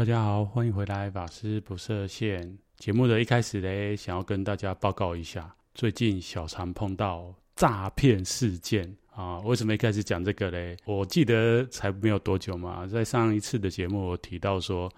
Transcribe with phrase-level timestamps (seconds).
[0.00, 2.56] 大家好，欢迎回来，法师不设限。
[2.78, 9.40] 节目的一开始嘞，想要跟大家报告一下，最近小常碰到诈骗事件啊。
[9.40, 10.74] 为什么一开始讲这个嘞？
[10.86, 14.90] 我记得才没有多久嘛，在上一次的节目我提到说，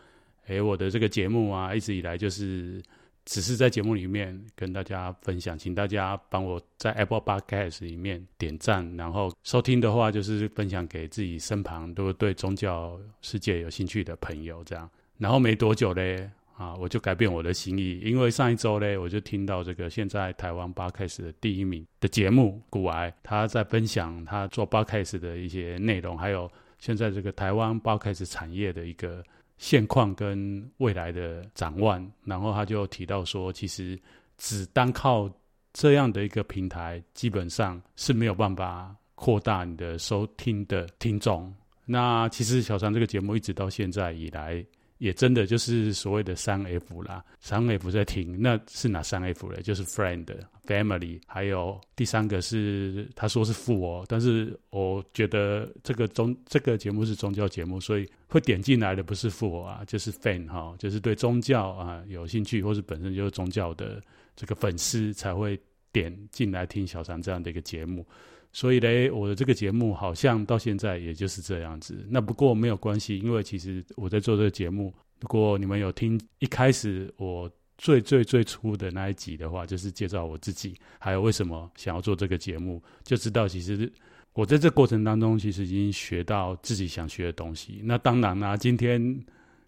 [0.46, 2.80] 诶，我的这个节目啊，一直以来就是。
[3.24, 14.90] 只是在节目里面跟大家分享，请大家帮我在 Apple Podcast 里面点赞，然后收听的话就是分享给自己身旁都对宗教世界有兴趣的朋友，这样。
[15.18, 29.22] 然后没多久嘞，啊，我就改变我的心意，因为上一周嘞，我就听到这个现在台湾 Podcast 的第一名的节目古癌，他在分享他做 Podcast 的一些内容，还有现在这个台湾 Podcast 产业的一个。
[29.62, 33.96] 现况跟未来的展望，然后他就提到说，其实
[34.36, 35.30] 只单靠
[35.72, 41.54] 这样的一个平台，基本上是没有办法扩大你的收听的听众。
[41.84, 44.66] 那其实小常这个节目一直到现在以来。
[45.02, 49.60] 也真的就是所谓的三 F 啦，三 F 在听，那是哪三 F 嘞？
[49.60, 50.24] 就是 friend、
[50.64, 64.00] family，还有第三个是他说是富哦，但是我觉得这个宗这个节目是宗教节目，所以会点进来的不是父啊，就是 fan 哈，就是对宗教啊有兴趣，或是本身就是宗教的
[64.36, 65.58] 这个粉丝才会
[65.90, 68.06] 点进来听小常这样的一个节目。
[68.52, 72.06] 所以嘞，我的这个节目好像到现在也就是这样子。
[72.10, 83.90] 那不过没有关系，因为其实我在做这个节目，如果你们有听一开始我最最最初的那一集的话，就是介绍我自己，还有为什么想要做这个节目，就知道其实
[84.34, 87.80] 我在这过程当中其实已经学到自己想学的东西。
[87.84, 89.24] 那当然啦，今天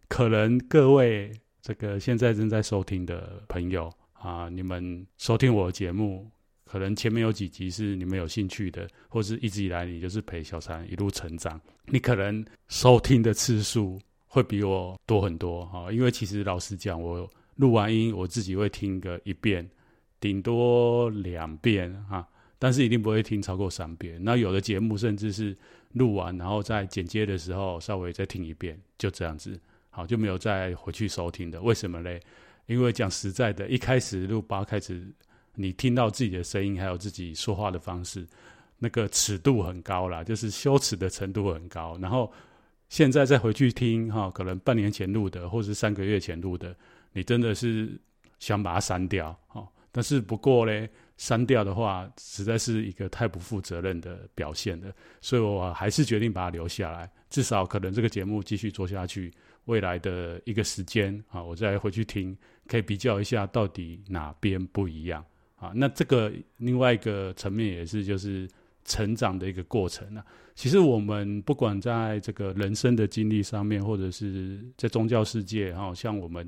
[0.09, 1.33] 可能各位
[1.63, 6.31] 这个现在正在收听的朋友啊，你们收听我的节目。
[6.75, 15.93] 可能前面有几集是你们有兴趣的，或是一直以来你就是陪小三一路成长，你可能收听的次数会比我多很多哈。
[15.93, 19.71] 因为其实老实讲，我录完音我自己会听个一遍，
[20.19, 22.27] 顶多两遍哈，
[22.59, 24.19] 但是一定不会听超过三遍。
[24.21, 25.57] 那有的节目甚至是
[25.93, 29.57] 录完然后在剪接的时候稍微再听一遍，就这样子，
[29.91, 31.63] 好，就没有再回去收听的。
[31.63, 32.21] 为什么嘞？
[32.67, 35.07] 因为讲实在的，一开始录八开始。
[35.55, 38.27] 你听到自己的声音，还有自己说话的方式，
[38.79, 41.97] 那个尺度很高啦，就是羞耻的程度很高。
[42.01, 42.33] 然后
[42.89, 46.77] 现在再回去听哈，可能半年前录的，或是三个月前录的，
[47.13, 47.99] 你真的是
[48.39, 49.67] 想把它删掉哈。
[49.91, 59.33] 但是不过呢，删掉的话，实在是一个太不负责任的表现了，所以我还是决定把它留下来，至少可能这个节目继续做下去。
[59.67, 62.37] 未来的一个时间啊，我再回去听，
[62.69, 65.25] 可以比较一下到底哪边不一样。
[65.65, 68.47] 啊，那这个另外一个层面也是，就是
[68.85, 70.23] 成长的一个过程啊。
[70.55, 76.47] 其实我们不管在这个人生的经历上面，或者是在宗教世界，哈，像我们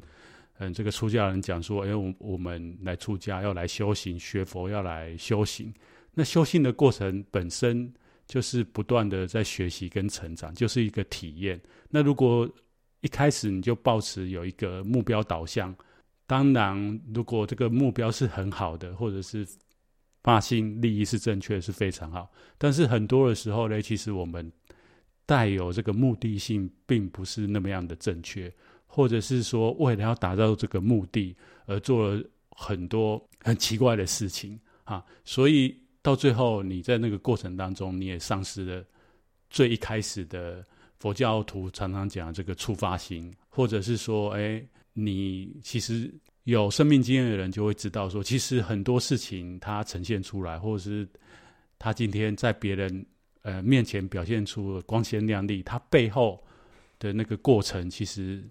[0.59, 5.73] 嗯，这个出家人讲说，哎，我我们来出家要来修行，学佛要来修行。
[6.13, 7.91] 那修行的过程本身
[8.27, 11.59] 就是不断的在学习跟成长，就是一个体验。
[11.89, 12.47] 那如果
[13.01, 15.75] 一开始你就抱持有一个目标导向。
[16.27, 19.47] 当然，如果这个目标是很好的，或者是
[20.25, 22.29] 发心利益是正确，是非常好。
[22.59, 24.51] 但是很多的时候呢，其实我们
[25.25, 28.53] 带有这个目的性，并不是那么样的正确，
[28.87, 31.37] 或者是说为了要达到这个目的
[31.67, 35.05] 而做了很多很奇怪的事情啊。
[35.25, 38.85] 所以到最后，你在那个过程当中，你也丧失了
[39.49, 40.65] 最一开始的
[40.99, 44.67] 佛教徒常常讲这个出发心，或者是说，哎。
[44.99, 46.11] 你其实
[46.45, 51.07] 有生命经验的人就会知道，说其实很多事情它呈现出来，或者是
[51.79, 53.05] 他今天在别人
[53.43, 56.43] 呃面前表现出光鲜亮丽，他背后
[56.99, 58.43] 的那个过程其实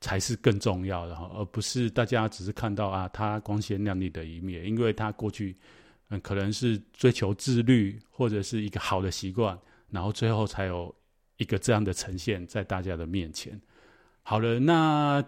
[0.00, 5.54] 才是更重要的哈，而不是大家只是看到啊他光鲜亮丽的一面，因为他过去
[6.08, 9.58] 嗯可能是追求自律或者是一个好的习惯，
[9.90, 10.94] 然后最后才有
[11.36, 13.60] 一个这样的呈现在大家的面前。
[14.22, 15.22] 好了，那。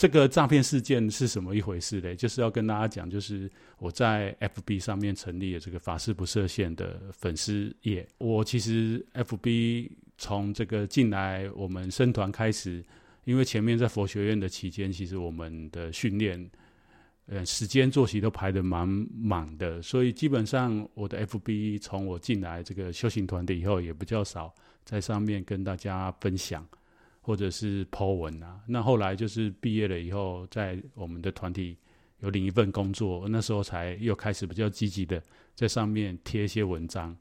[0.00, 2.16] 这个诈骗事件是什么一回事嘞？
[2.16, 8.08] 就是要跟大家讲，就是我在 FB 上面成立了这个法师不设限的粉丝页。
[8.16, 12.82] 我其实 FB 从这个进来我们僧团开始，
[13.24, 16.50] 因为前面在佛学院的期间，其实我们的训练，
[17.26, 26.66] 呃，时间作息都排得蛮满的，所以基本上我的 FB 从我进来这个修行团体以后，也比较少在上面跟大家分享。
[27.30, 31.76] 或者是 po 文啊，那后来就是毕业了以后，在我们的团体
[32.18, 35.22] 有领一份工作，那时候才又开始比较积极的
[35.54, 37.16] 在上面贴一些文章。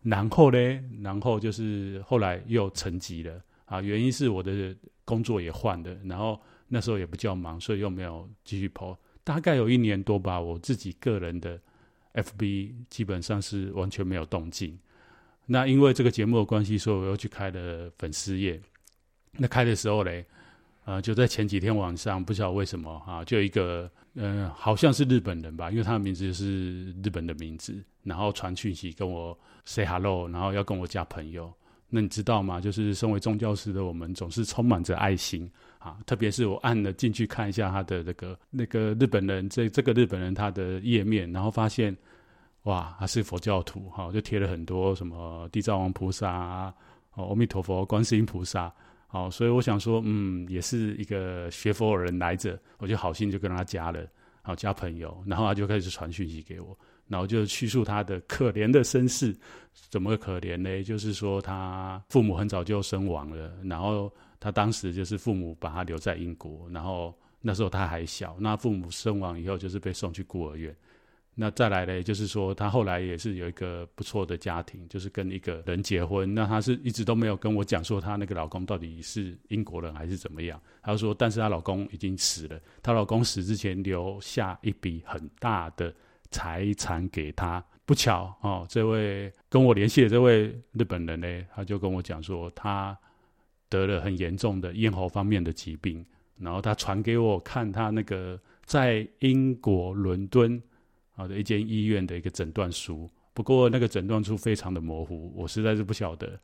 [0.00, 0.58] 然后呢，
[1.02, 4.74] 然后就是后来又成绩了啊，原因是我的
[5.04, 8.96] 工作也换了，然后那时候也比较忙，所以又没有继续 po。
[9.22, 11.60] 大概有一年多吧，我自己个人的
[12.14, 14.78] FB 基本上是完全没有动静。
[15.44, 18.58] 那因为这个节目的关系，所以我又去开了粉丝页。
[19.38, 20.24] 那开的时候嘞，
[20.84, 31.52] 呃，就在前几天晚上，不知道为什么、啊，就一个嗯、呃，好像是日本人吧，因为他的名字是日本的名字，然后传讯息跟我 say hello，然后要跟我加朋友。
[31.88, 32.60] 那你知道吗？
[32.60, 35.48] 就是身为宗教师的我们，总是充满着爱心
[35.78, 35.98] 啊。
[36.04, 41.96] 特别是我按了进去看一下他的那个那个日本人，这这个日本人他的页面，然后发现
[42.64, 46.74] 哇，他是佛教徒哈、就贴了很多什么地藏王菩萨啊、
[47.14, 48.72] 阿弥陀佛、观世音菩萨。
[49.06, 54.06] 好，所以我想说，嗯，也是一个学佛的人来着，我就好心就跟他加了，
[54.42, 56.76] 好加朋友，然后他就开始传讯息给我。
[57.08, 59.32] 然后就叙述他的可怜的身世，
[59.90, 60.82] 怎么可怜呢？
[60.82, 70.76] 就是说他父母很早就身亡了，然后他当时就是父母把他留在英国，然后那时候他还小，那父母身亡以后就是被送去孤儿院。
[71.38, 76.34] 那再来呢，就是说他后来也是有一个不错的家庭，就是跟一个人结婚。
[76.34, 80.60] 那他是一直都没有跟我讲说他那个老公到底是英国人还是怎么样。
[80.82, 85.94] 他就说，但是她老公已经死了，她老公死之前留下一笔很大的。
[86.32, 92.98] 财产给她，不巧哦，这位跟我联系的这位日本人呢，他就跟我讲说，他
[93.68, 96.04] 得了很严重的咽喉方面的疾病，
[96.36, 100.60] 然后他传给我看他那个在英国伦敦
[101.16, 106.38] 啊的一间医院的一个诊断书，不过那个诊断书非常的模糊，我实在是不晓得，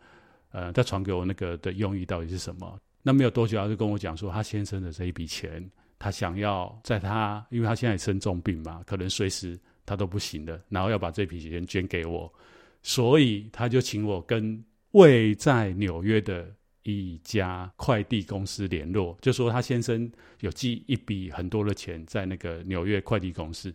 [0.51, 2.77] 呃，他传给我那个的用意到底是什么？
[3.03, 5.65] 那没有多久，他就跟我讲说，他先生的这一笔钱，
[5.99, 9.57] 他想要在他，因为他现在生重病嘛，可能随时。
[9.85, 12.33] 他都不行的，然后要把这笔钱捐给我，
[12.85, 16.49] 所以他就请我跟位在纽约的
[16.85, 20.09] 一家快递公司联络，就说他先生
[20.39, 23.75] 有寄一笔很多的钱在那个纽约快递公司，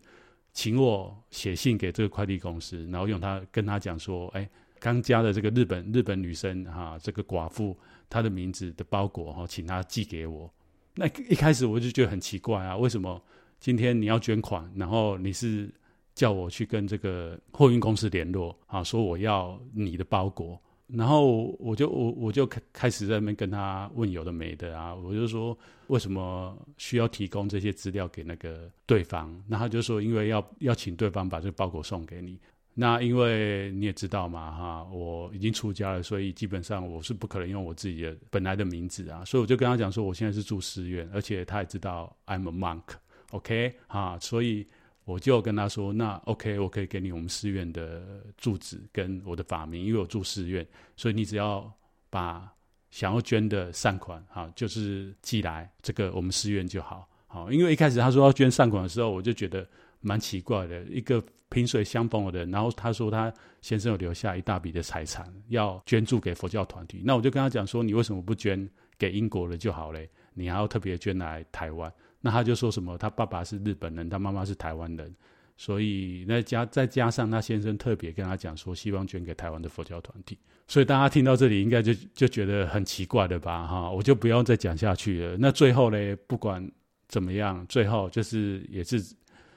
[0.57, 4.50] 请我写信给这个快递公司，然后用他跟他讲说，哎，
[4.80, 7.77] 刚加的这个日本日本女生哈、这个寡妇
[8.09, 10.51] 她的名字的包裹哈，请他寄给我。
[10.95, 13.21] 那一开始我就觉得很奇怪啊，为什么
[13.59, 15.71] 今天你要捐款，然后你是？
[16.18, 25.57] 叫我去跟这个货运公司联络啊，说我要你的包裹，然后我就我我就开开始在那边跟他问有的没的啊，我就说
[25.88, 29.30] 为什么需要提供这些资料给那个对方？
[29.48, 32.39] 那他就说因为要要请对方把这个包裹送给你。
[32.74, 43.74] 那因为你也知道嘛哈，我已经出家了，所以基本上我是不可能用我自己的本来的名字啊，所以我就跟他讲说我现在是住寺院，而且他也知道 I'm a monk，OK、okay?
[43.88, 44.66] 啊，所以。
[45.07, 50.68] 我就跟他说：“那 OK，我可以给你我们寺院的住址跟我的法名，因为我住寺院，
[50.98, 51.71] 所以你只要
[52.09, 52.54] 把
[52.92, 57.07] 想要捐的善款，哈，就是寄来这个我们寺院就好。
[57.25, 59.65] 好，因为一开始他说要捐善款的时候，我就觉得
[60.01, 70.09] 蛮奇怪的，一个萍水相逢的人，然后他说他先生有留下一大笔的财产要捐助给佛教团体，那我就跟他讲说，你为什么不捐给英国的就好嘞？
[70.33, 71.89] 你还要特别捐来台湾？”
[72.22, 75.16] 那他就说什么，他爸爸是日本人，他妈妈是台湾人，
[75.56, 80.38] 所以那加再加上他先生特别跟他讲说，希望捐给台湾的佛教团体，
[80.68, 83.68] 所以大家听到这里应该就就觉得很奇怪的吧？
[83.68, 85.38] 哈，我就不用再讲下去了。
[85.38, 86.68] 那最后呢，不管
[87.08, 89.02] 怎么样，最后就是也是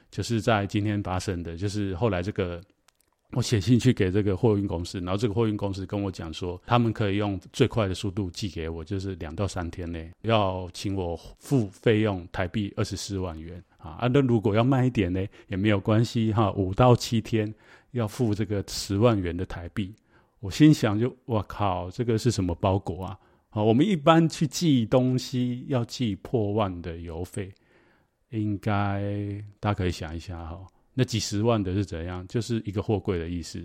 [0.09, 2.61] 就是在今天发生的，就是后来这个。
[3.33, 13.99] 我写信去给这个货运公司，然后这个货运公司跟我讲说，他们可以用最快的速度寄给我，就是两到三天内，要请我付费用台币二十四万元啊。
[14.13, 17.53] 那如果要慢一点呢，也没有关系哈，五到七天
[17.91, 19.93] 要付这个十万元的台币。
[20.41, 23.17] 我心想就，我靠，这个是什么包裹啊？
[23.49, 27.49] 好，我们一般去寄东西要寄破万的邮费，
[28.31, 29.01] 应该
[29.59, 30.59] 大家可以想一下哈。
[30.93, 32.25] 那几十万的是怎样？
[32.27, 33.61] 就是一个货柜的意思。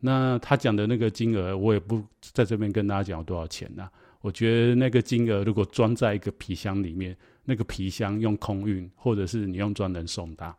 [0.00, 3.88] 那他讲的那个金额，我也不在这边跟大家讲多少钱呐、
[4.20, 10.56] 我觉得那个金额如果装在一个皮箱里面，那个皮箱用空运，或者是你用专人送达，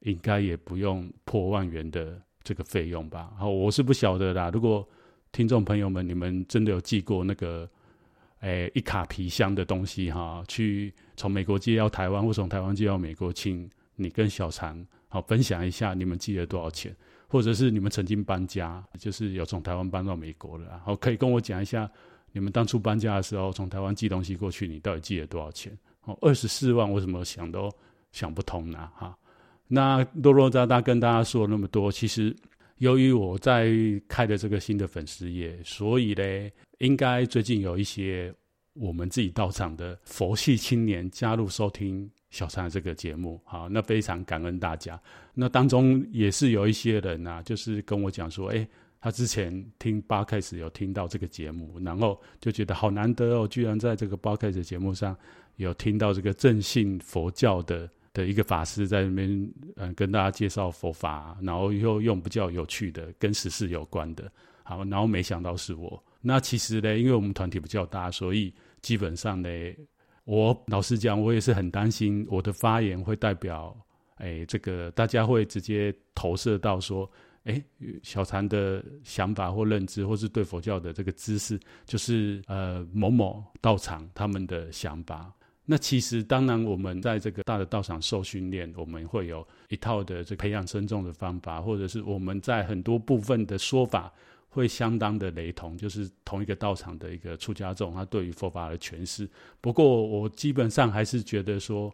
[0.00, 3.32] 应该也不用破万元的这个费用吧？
[3.38, 4.50] 好，我是不晓得啦。
[4.52, 4.86] 如果
[5.32, 7.68] 听众朋友们，你们真的有寄过那个，
[8.40, 14.86] 诶，一卡皮箱的东西哈，去从美国寄到台湾，或从台湾寄到美国，请你跟小常。
[15.14, 16.92] 好，分享一下你们寄了多少钱，
[17.28, 21.88] 或者是你们曾经搬家，就是有从台湾搬到美国的，好，可以跟我讲一下
[22.32, 25.72] 你们当初搬家的时候，从台湾寄东西过去，你到底寄了多少钱？
[26.02, 27.70] 哦，二十四万，我怎么想都
[28.10, 28.90] 想不通呢？
[28.92, 29.16] 哈，
[29.68, 32.34] 那多啰扎扎跟大家说那么多，其实
[32.78, 33.70] 由于我在
[34.08, 38.34] 开的这个新的粉丝页，所以呢，应该最近有一些
[38.72, 45.00] 我们自己到场的佛系青年加入收听小禅这个节目，好，那非常感恩大家。
[45.34, 48.66] 那当中也是有一些人啊，就是跟我讲说，哎，
[49.00, 55.16] 他之前听 Podcast 有听到这个节目，然后就觉得好难得哦，居然在这个 Podcast 节目上
[55.54, 64.28] 有听到这个正信佛教的的一个法师在那边，嗯，跟大家介绍佛法，然后又用比较有趣的、跟时事有关的，
[64.64, 66.02] 好，然后没想到是我。
[66.20, 69.48] 那其实呢，因为我们团体比较大，所以基本上呢，
[70.24, 73.76] 我老实讲，我也是很担心我的发言会代表，
[74.16, 77.10] 哎，这个大家会直接投射到说，
[77.44, 77.62] 哎，
[78.02, 85.30] 小禅的想法或认知，或是对佛教的这个知识，就是呃某某道场他们的想法。
[85.66, 94.12] 那其实当然，我们在这个大的道场受训练，我们会有一套的这培养僧众的方法，或者是我们在很多部分的说法。
[94.54, 99.28] 会相当的雷同，就是同一个道场的一个出家众，他对于佛法的诠释。
[99.60, 101.92] 不过我基本上还是觉得说，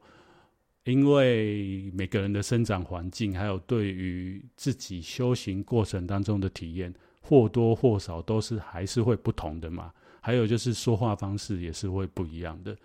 [0.84, 9.90] 因为每个人的生长环境，还有对于自己修行过程当中的体验，或多或少都是还是会不同的嘛。
[10.20, 12.76] 还有就是说话方式也是会不一样的。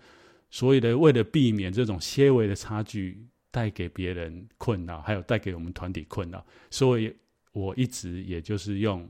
[0.48, 7.14] 所以呢，为了避免这种些微的差距带给别人困扰，还有带给我们团体困扰，所以
[7.52, 9.06] 我一直也就是用。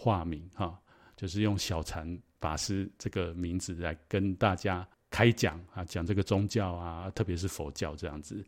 [0.00, 0.78] 化名哈，
[1.16, 8.44] 就是用小禅法师这个名字来跟大家开讲啊，讲这个宗教啊，特别是佛教这样子。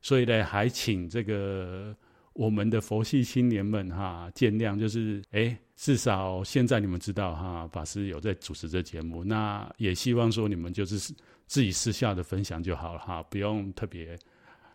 [0.00, 1.94] 所以呢，还请这个
[2.32, 10.98] 我们的佛系青年们哈见谅，就是哎，至少现在你们知道哈，法师有在主持这节目，那也希望说你们就是
[11.46, 14.18] 自己私下的分享就好了哈，不用特别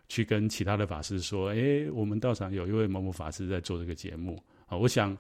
[0.08, 5.18] 去跟其他的法师说，哎，我们道场有一位某某法师在做这个节目啊，我想。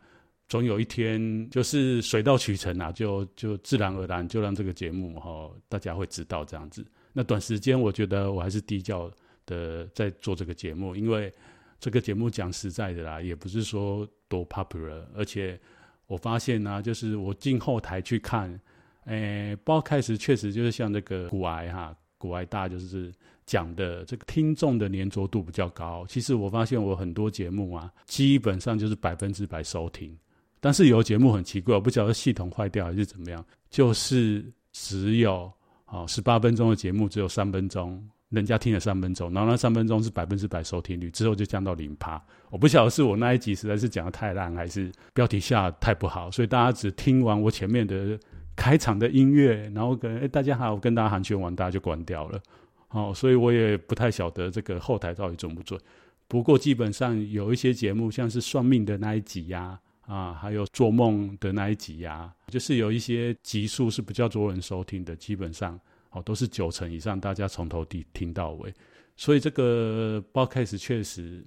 [0.49, 6.83] 总有一天，就是水到渠成啊，就就自然而然就让这个节目哈，大家会知道这样子。
[7.13, 9.11] 那短时间，我觉得我还是低调
[9.45, 11.31] 的在做这个节目，因为
[11.79, 15.59] 这个节目讲实在的啦，也不是说多 popular，而且
[16.07, 18.59] 我发现呢、就是我进后台去看，
[19.05, 23.13] 诶、包开始确实就是像这个股癌哈，股癌大就是
[23.45, 26.07] 讲的这个听众的粘着度比较高。
[26.09, 30.17] 其实我发现我很多节目啊，基本上就是百分之百收听。
[30.59, 35.51] 但是有节目很奇怪，我不晓得系统坏掉还是怎么样，就是只有
[35.85, 42.21] 啊十八分钟的节目只有三分钟，人家听了三分钟，然后那三分钟是百分之百收听率，之后就降到零趴。
[42.49, 48.19] 我不晓得是我那一集实在是讲得太烂，还是标题下太不好，所以大家只听完我前面的
[48.55, 52.41] 开场的音乐，然后跟哎大家好，我跟大家寒暄完，大家就关掉了。
[52.89, 55.79] 哦，所以我也不太晓得这个后台到底准不准。
[56.27, 68.73] 不过基本上有一些节目，像是算命的那一集呀、啊，还有做梦的那一集呀、就是有一些集数是比较多人收听的，基本上哦都是九成以上，大家从头听听到尾。
[69.15, 71.45] 所以这个 Podcast 确实，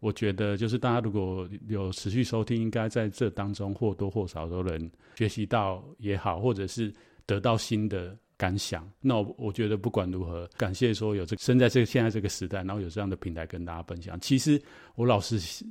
[0.00, 6.92] 我觉得就是大家如果有持续收听，应该在这当中或多或少都能学习到也好，或者是
[7.26, 8.90] 得到新的感想。
[9.00, 14.18] 那我，我觉得不管如何，感谢说有这个生在这个现在这个时代，然后有这样的平台跟大家分享。
[14.18, 14.60] 其实
[14.96, 15.64] 我老是。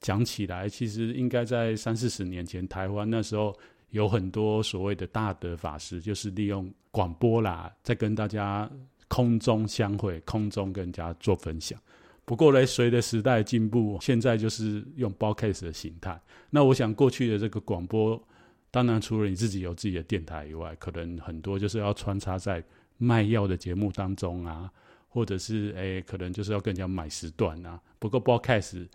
[0.00, 3.56] 讲起来，其实应该在三四十年前，台湾那时候
[3.90, 8.70] 有很多所谓的大德法师，就是利用广播啦，在跟大家
[9.08, 11.78] 空中相会，空中跟人家做分享。
[12.24, 16.20] 不过呢，随着时代进步，现在就是用 Podcast 的形态。
[16.50, 18.22] 那我想，过去的这个广播，
[18.70, 22.62] 当然除了你自己有自己的电台以外，可能很多就是要穿插在
[22.98, 24.70] 卖药的节目当中啊，
[25.08, 27.80] 或者是诶，可能就是要跟人家买时段啊。
[27.98, 28.86] 不过 Podcast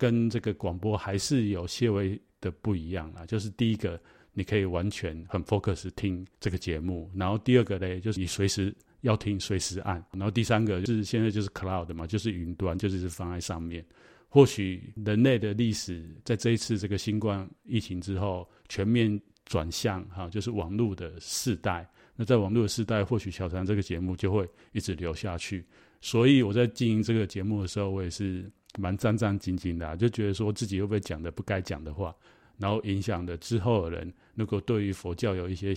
[0.00, 4.00] 跟这个广播还是有些微的不一样啊，就是第一个，
[4.32, 13.84] 你可以完全很 focus 听这个节目，然后第二个呢，就是你随时要听随时按，然后第三个就是现在就是 cloud 嘛，就是云端，就是放在上面。
[14.30, 21.86] 或许人类的历史在这一次这个新冠疫情之后全面转向哈，就是网络的世代。
[22.16, 25.62] 那在网络的世代，或许小禅这个节目就会一直留下去。
[26.00, 28.50] 所以我在经营这个节目的时候，我也是。
[28.78, 32.14] 蛮战战兢兢的啊，就觉得说自己会不会讲的不该讲的话，
[32.56, 35.74] 然后影响的之后的人，如果对于佛教有一些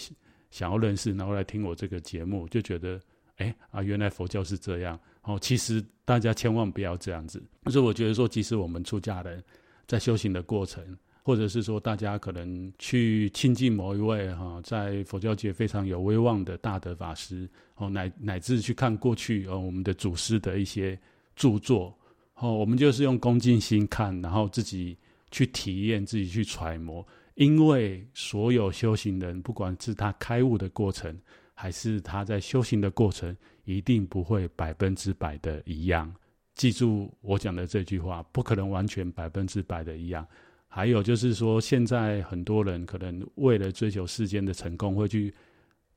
[0.52, 3.00] 想要认识，然后来听我这个节目，就觉得，
[3.38, 5.00] 哎啊，原来佛教是这样。
[5.24, 7.42] 哦，其实大家千万不要这样子。
[7.68, 9.44] 所以我觉得说，即使我们出家人，
[9.88, 10.84] 在修行的过程，
[11.24, 21.00] 或者是说大家可能去亲近某一位哈，在佛教界非常有威望的大德法师，哦，乃乃至去看过去哦我们的祖师的一些
[21.36, 21.98] 著作。
[22.44, 24.98] 哦，我们就是用恭敬心看，然后自己
[25.32, 27.08] 去体验，自己去揣摩。
[27.36, 31.18] 因为所有修行人，不管是他开悟的过程，
[31.54, 33.34] 还是他在修行的过程
[33.64, 36.14] 一定不会百分之百的一样。
[36.54, 40.28] 记住我讲的这句话，不可能完全百分之百的一样。
[40.68, 45.34] 还有就是说，现在很多人可能为了追求世间的成功，会去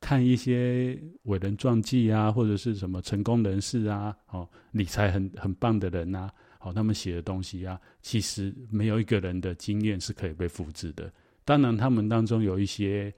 [0.07, 11.13] 看一些伟人传记啊，或者是什么成功人士啊，哦，理财很很棒的人呐，哦，他们写的东西啊，其实没有一个人的经验是可以被复制的。
[11.45, 13.13] 当然，他们当中有一些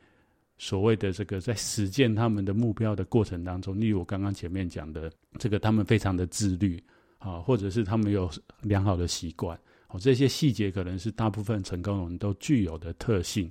[0.57, 6.83] 所谓的这个在实践他们的目标的过程当中，例如我刚刚前面讲的这个，他们非常的自律。
[7.19, 8.31] 啊，或者是他们有
[8.63, 13.51] 良好的习惯，哦，这些细节可能是大部分成功人都具有的特性。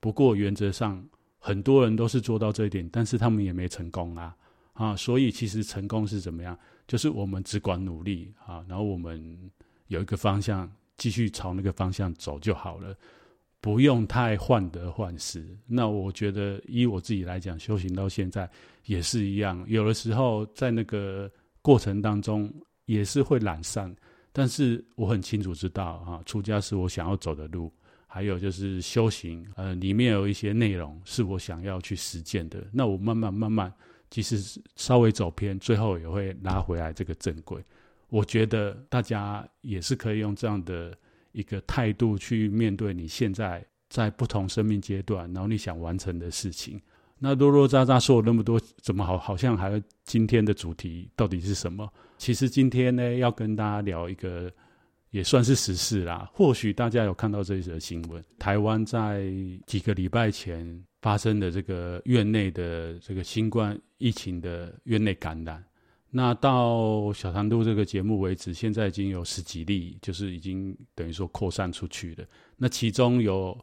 [0.00, 1.02] 不过原则上，
[1.46, 4.36] 很多人都是做到这一点，但是他们也没成功啊，
[4.72, 6.58] 啊，所以其实成功是怎么样？
[6.88, 9.38] 就是我们只管努力啊，然后我们
[9.86, 12.96] 有一个方向，继续朝那个方向走就好了，
[13.60, 15.46] 不用太患得患失。
[15.66, 18.50] 那我觉得，依我自己来讲，修行到现在
[18.86, 21.30] 也是一样，有的时候在那个
[21.62, 22.52] 过程当中。
[22.86, 23.92] 也是会懒散，
[24.32, 27.68] 但是我很清楚知道啊，出家是我想要走的路，
[28.16, 32.66] 还有就是修行，呃，里面有一些内容是我想要去实践的。
[32.72, 33.70] 那我慢慢慢慢，
[34.08, 37.62] 即使稍微走偏，最后也会拉回来这个正轨。
[38.08, 40.96] 我觉得大家也是可以用这样的
[41.32, 46.80] 一个态度去面对你现在在不同生命阶段，然后你想完成的事情。
[47.18, 51.86] 那啰啰喳喳说了那么多，怎么好好像还今天的主题到底是什么？
[52.16, 54.50] 其实今天呢，要跟大家聊一个
[55.16, 56.30] 也算是时事啦。
[56.34, 59.32] 或许大家有看到这一则新闻，台湾在
[59.66, 65.64] 几个礼拜前发生的这个院内的这个新冠疫情的院内感染。
[66.10, 72.24] 那到小常度这个节目为止，现在已经有十几例，就是已经等于说扩散出去了。
[72.56, 73.58] 那其中有。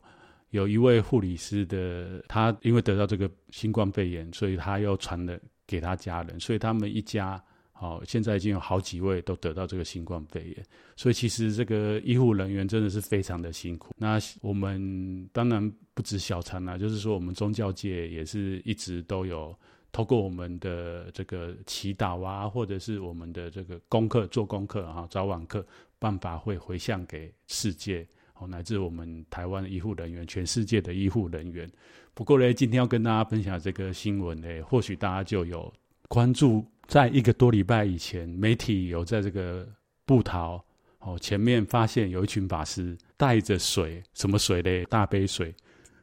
[0.54, 7.44] 有一位护理师的，他因为得到这个新冠肺炎，所以他又传了给他家人，所以他们一家，
[7.74, 10.66] 好、哦，现在已经有好几位都得到这个新冠肺炎，
[10.96, 13.94] 所以其实这个医护人员真的是非常的辛苦。
[13.98, 19.54] 那我们当然不止小禅啦，就是说我们宗教界也是一直都有
[19.92, 25.66] 透过我们的这个祈祷啊，或者是我们的这个功课做功课啊，早晚课
[26.00, 28.08] 办法会回向给世界。
[28.46, 31.70] 乃至我们台湾的医护人员，全世界的医护人员。
[32.14, 35.74] 不过呢，今天要跟大家分享这个新闻呢，或许大家就有
[36.10, 39.68] 关注，在一个多礼拜以前，媒体有在这个
[40.06, 40.64] 布桃
[41.00, 44.86] 哦前面发现有一群法师带着水，什么水嘞？
[44.86, 45.54] 大杯水，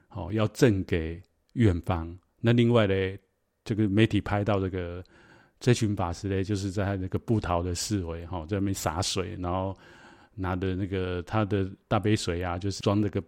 [0.09, 1.23] 哦要赠给
[1.55, 2.19] 院方。
[2.41, 3.19] 那另外嘞，
[3.65, 5.05] 这个媒体拍到这个
[5.59, 9.77] 这群法师嘞，就是在那个布桃的四围哈，在那边洒水，然后。
[10.37, 13.23] 拿的那个他的大杯水啊，就是装那个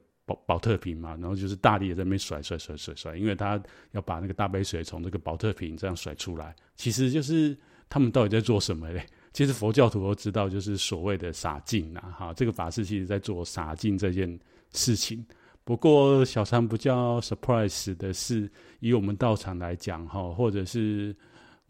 [0.47, 3.61] 保特瓶嘛，然后就是大力的在那边甩甩甩甩甩，因为他
[3.93, 7.57] 要把那个大杯水从这个保特瓶这样甩出来，其实就是
[7.89, 9.07] 他们到底在做什么嘞？
[9.33, 14.39] 其实佛教徒都知道，就是所谓的洒净呐，哈，这个法师其实在做洒净这件
[14.73, 15.25] 事情。
[15.65, 21.15] 不过小三比较 surprise 的是，以我们道场来讲，哈，或者是。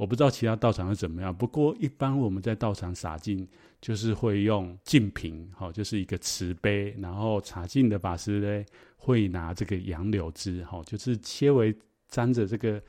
[0.03, 3.47] 我不知道其他道场是怎么样，不过一般我们在道场洒净，
[3.81, 8.65] 就是会用净瓶，哈，就是一个瓷杯，然后洒净的法师呢，
[8.97, 11.73] 会拿这个杨柳枝，哈，就是切为
[12.09, 12.83] 沾着这个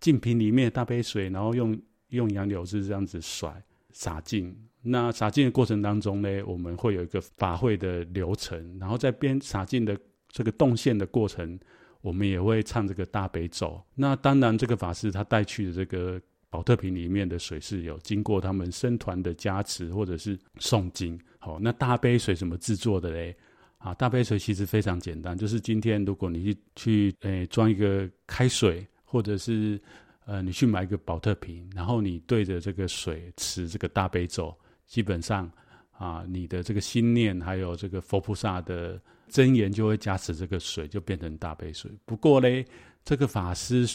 [0.00, 4.56] 净瓶里面的大杯水，然后用用杨柳枝这样子甩洒净。
[4.80, 9.94] 那洒净的过程当中呢，我们会有一个法会的流程，然后在边洒净的
[10.30, 11.60] 这个动线的过程，
[12.00, 13.78] 我们也会唱这个大悲咒。
[13.94, 16.18] 那当然，这个法师他带去的这个。
[16.48, 21.18] 宝特瓶里面的水是有经过他们僧团的加持或者是诵经。
[21.38, 23.36] 好，那大杯水怎么制作的嘞？
[23.78, 29.80] 啊，大杯水其实非常简单，就是今天如果你去去诶装一个开水，或者是
[30.24, 34.56] 呃你去买一个宝特瓶，然后你对着这个水持这个大悲咒，
[34.86, 35.50] 基本上
[35.92, 41.90] 啊你的这个心念还有这个佛菩萨的真言就会加持这个水，就变成大杯水。
[42.04, 42.64] 不过嘞，
[43.04, 43.86] 这个法师。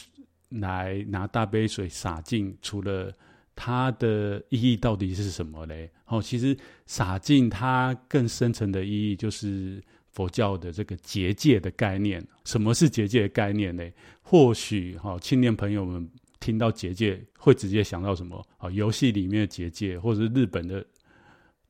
[0.51, 3.11] 来拿大杯水洒进，除了
[3.55, 5.89] 它的意义到底是什么嘞？
[6.05, 12.25] 哦，其实洒进它更深层的意义就是佛教的这个结界的概念。
[12.45, 13.83] 什么是结界的概念呢？
[14.21, 16.09] 或许哈，青年朋友们
[16.39, 18.45] 听到结界会直接想到什么？
[18.57, 20.85] 啊，游戏里面的结界，或者是日本的。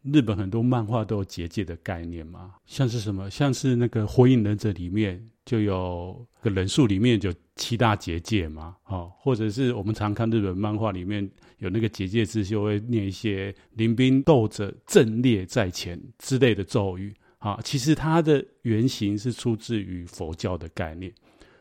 [0.03, 11.27] 日本很多漫画都有结界的概念嘛，像是什么，像是那个《火影忍者》里面就有个人数里面就七大结界嘛，哦，或者是我们常看日本漫画里面
[11.57, 21.11] 有那个结界师就会念一些“临兵斗者，阵列在前”之类的咒语，啊，其实它的原型是出自于佛教的概念。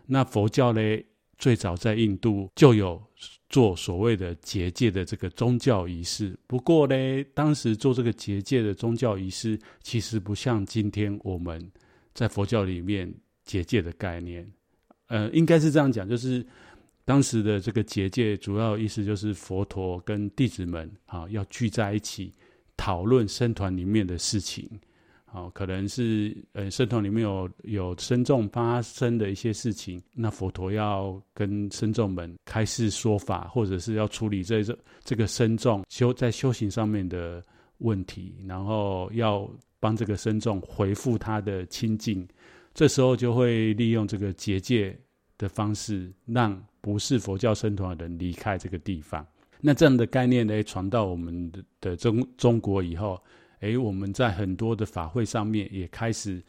[0.07, 0.81] 那佛教呢，
[1.38, 3.03] 最早在印度就有
[3.49, 6.38] 做所谓的结界的这个宗教仪式。
[6.47, 6.95] 不过呢，
[7.35, 11.71] 当时做这个结界的宗教仪式，其实不像今天我们
[12.12, 13.12] 在佛教里面
[13.50, 14.48] 结界的概念。
[15.08, 16.46] 呃，应该是这样讲，就是
[17.04, 22.32] 当时的这个结界主要意思就是佛陀跟弟子们啊要聚在一起
[22.76, 24.70] 讨论僧团里面的事情。
[25.24, 37.44] 好，可能是呃，僧团里面有有僧众发生的一些事情，那佛陀要跟僧众们开示说法，或者是要处理这这这个僧众修在修行上面的
[37.78, 42.26] 问题，然后要帮这个僧众回复他的清净，
[42.74, 44.98] 这时候就会利用这个结界
[45.37, 49.26] 的方式，让不是佛教僧团的人离开这个地方。
[49.61, 53.20] 那这样的概念呢，传到我们的的中中国以后。
[53.61, 56.42] 诶，我们在很多的法会上面也开始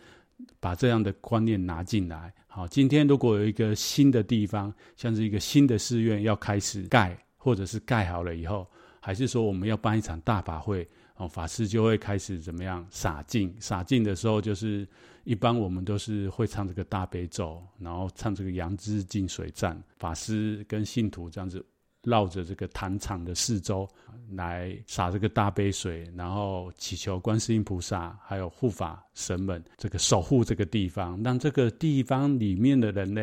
[0.62, 2.34] 把这样的观念拿进来。
[2.47, 8.65] 好，今天如果有一个新的地方，像是一个新的寺院要开始盖，或者是盖好了以后，
[9.01, 10.88] 还是说我们要办一场大法会，
[11.21, 13.55] 哦，法师就会开始怎么样洒净？
[13.60, 14.88] 洒净的时候，就是
[15.23, 21.63] 一般我们都是会唱这个大悲咒，然后唱这个杨枝净水赞，法师跟信徒这样子。
[22.03, 23.88] 绕着这个坛场的四周
[24.31, 33.21] 来洒这个大悲水，然后祈求观世音菩萨还有护法神们这个守护这个地方，让这个地方里面的人呢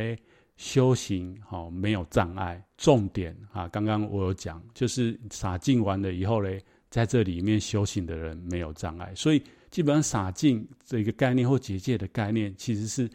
[0.57, 2.65] 修行好没有障碍。
[2.77, 6.49] 重点啊，刚刚我有讲，就是洒净完了以后呢，
[6.91, 9.15] 在这里面修行的人没有障碍。
[9.15, 13.09] 所以基本上洒净这个概念或结界的概念，其实是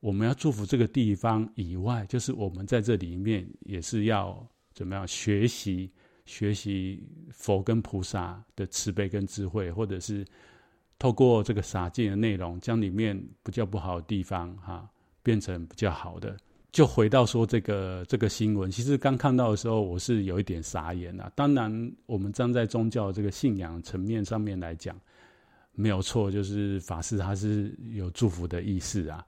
[0.00, 4.46] 我们要祝福这个地方以外，就是我们在这里面也是要。
[4.76, 5.90] 怎么样学习
[6.26, 10.22] 学习佛跟菩萨的慈悲跟智慧，或者是
[10.98, 14.86] 透过这个洒净的内容，将里面比较不好的地方哈、
[15.22, 16.36] 变成比较好的。
[16.76, 21.32] 就回到说这个这个新闻，其实刚看到的时候，我是有一点傻眼啊。
[21.34, 24.94] 当然，我们站在宗教这个信仰层面上面来讲，
[25.72, 29.24] 没有错，就是法师他是有祝福的意思啊。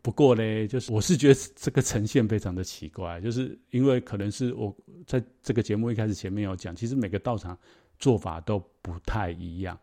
[0.00, 4.74] 不过呢，就是我是觉得这个呈现非常的奇怪，就是因为可能是我
[5.06, 7.54] 在这个节目一开始前面有讲，其实每个道场
[7.98, 9.78] 做法都不太一样。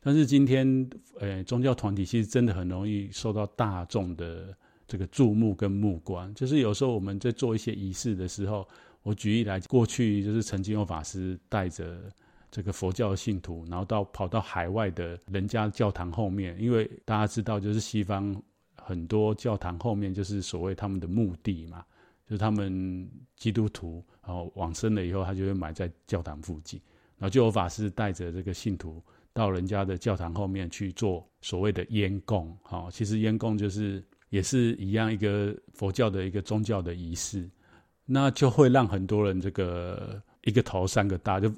[0.00, 0.88] 但是今天，
[1.20, 6.32] 呃，宗教团体其实真的很容易受到大众的这个注目跟目光。
[6.34, 8.66] 就是有时候我们在做一些仪式的时候，
[9.02, 12.02] 我举例来，过去就是曾经有法师带着
[12.50, 18.34] 这个佛教信徒，然后到跑到海外的人家教堂后面，因为大家知道，就是西方。
[18.86, 21.82] 很多教堂后面就是所谓他们的墓地嘛，
[22.26, 26.78] 就是他们基督徒然后往生了以后，他就会埋在教堂附近，
[27.16, 37.48] 然后就有法师带着这个信徒到人家的教堂后面去做所谓的烟供，好，其实烟供就是也是一样一个佛教的一个宗教的仪式，
[38.04, 41.52] 那就会让很多人这个一个头三个大就。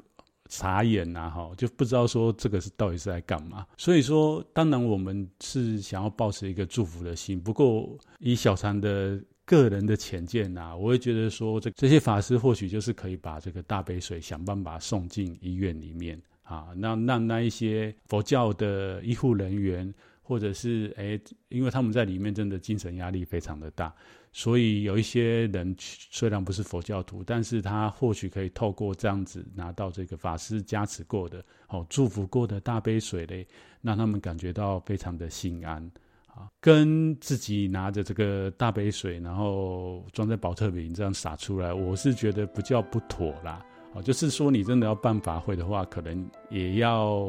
[0.49, 3.67] 傻眼呐，哈，就不知道说这个是到底是在干嘛。
[3.77, 7.41] 所以说，当然我们是想要抱持一个祝福的心。
[7.41, 19.93] 不过，以小禅的个人的浅见呐，我会觉得说，这这些法师或许就是可以把这个大杯水想办法送进医院里面啊，那让那一些佛教的医护人员，
[20.27, 23.95] 或者是诶，因为他们在里面真的精神压力非常的大。
[24.33, 33.47] 所以有一些人虽然不是佛教徒，但是他或许可以透过这样子拿到这个法师加持过的、哦祝福过的大杯水嘞，
[33.81, 35.91] 让他们感觉到非常的心安
[36.27, 43.65] 啊，跟自己拿着这个大杯水，然后装在宝特瓶这样洒出来，我是觉得不叫不妥啦。
[44.03, 47.27] 就是说你真的要办法会的话，可能也要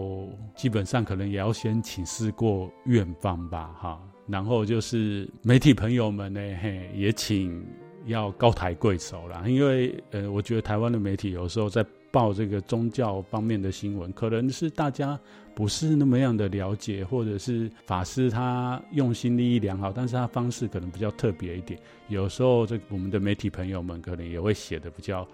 [0.55, 4.01] 基本上可能也要先请示过院方吧，哈。
[4.27, 7.65] 然后就是媒体朋友们呢，嘿，也请
[8.05, 15.17] 要高抬贵手啦，因为呃，我觉得台湾的媒体有时候在报这个宗教方面的新闻，可能是大家
[15.53, 25.27] 不是那么样的了解，或者是法师他用心利益良好，但是他方式可能比较特别一点，有时候这我们的媒体朋友们可能也会写得比较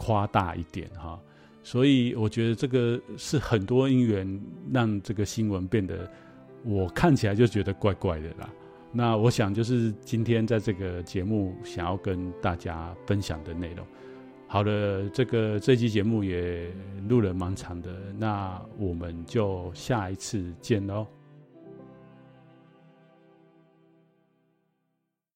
[0.00, 1.20] 夸大一点哈，
[1.62, 4.40] 所以我觉得这个是很多因缘
[4.72, 6.10] 让这个新闻变得。
[6.62, 8.48] 我看起来就觉得怪怪的啦。
[8.92, 13.86] 那我想就是今天在这个节目想要跟大家分享的内容。
[14.46, 16.70] 好的，这个这期节目也
[17.08, 21.19] 录了蛮长的，那我们就下一次见喽。